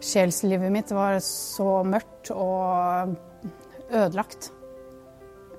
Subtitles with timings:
[0.00, 3.16] sjelslivet mitt var så mørkt og
[3.90, 4.50] ødelagt.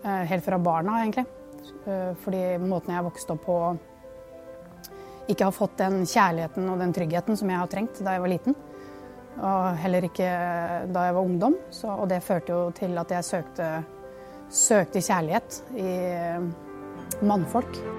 [0.04, 1.26] Eh, helt fra barna, egentlig.
[1.86, 3.60] Eh, fordi måten jeg vokste opp på
[5.30, 8.32] ikke har fått den kjærligheten og den tryggheten som jeg har trengt da jeg var
[8.34, 8.58] liten.
[9.40, 10.30] Og heller ikke
[10.90, 11.56] da jeg var ungdom.
[11.70, 13.70] Så, og det førte jo til at jeg søkte,
[14.50, 15.94] søkte kjærlighet i
[17.22, 17.99] mannfolk.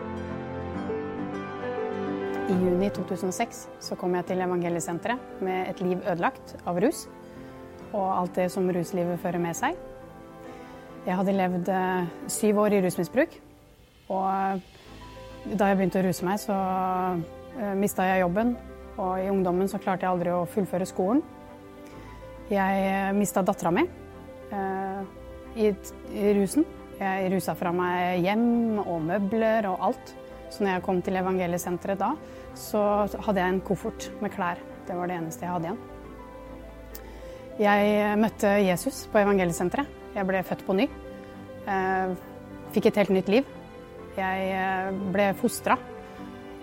[2.50, 7.04] I juni 2006 så kom jeg til Evangeliesenteret med et liv ødelagt av rus.
[7.94, 9.76] Og alt det som ruslivet fører med seg.
[11.06, 13.36] Jeg hadde levd eh, syv år i rusmisbruk.
[14.10, 14.64] Og eh,
[15.52, 18.56] da jeg begynte å ruse meg, så uh, mista jeg jobben.
[18.96, 21.22] Og i ungdommen så klarte jeg aldri å fullføre skolen.
[22.50, 23.86] Jeg mista dattera mi
[25.54, 25.70] i,
[26.34, 26.66] rusen.
[26.98, 30.12] Jeg rusa fra meg hjem og møbler og alt.
[30.50, 32.10] Så når jeg kom til evangeliesenteret da,
[32.58, 32.82] så
[33.26, 34.58] hadde jeg en koffert med klær.
[34.88, 35.82] Det var det eneste jeg hadde igjen.
[37.60, 39.98] Jeg møtte Jesus på evangeliesenteret.
[40.16, 40.88] Jeg ble født på ny.
[41.70, 42.14] Eh,
[42.74, 43.48] fikk et helt nytt liv.
[44.16, 45.76] Jeg eh, ble fostra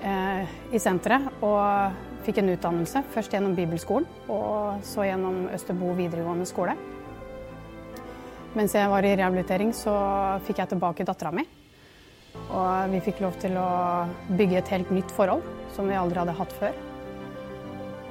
[0.04, 3.06] eh, i senteret og fikk en utdannelse.
[3.14, 6.76] Først gjennom bibelskolen, og så gjennom Østerbo videregående skole.
[8.58, 9.94] Mens jeg var i rehabilitering, så
[10.48, 11.46] fikk jeg tilbake dattera mi.
[12.48, 13.70] Og vi fikk lov til å
[14.40, 15.44] bygge et helt nytt forhold,
[15.76, 16.78] som vi aldri hadde hatt før.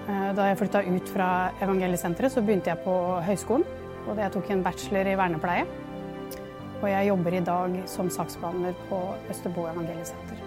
[0.06, 1.28] Da jeg flytta ut fra
[1.64, 2.94] Evangeliesenteret, så begynte jeg på
[3.26, 3.66] høyskolen.
[4.06, 5.66] Og jeg tok en bachelor i vernepleie.
[6.76, 9.00] Og jeg jobber i dag som saksbehandler på
[9.32, 10.45] Østerbo evangeliesenter.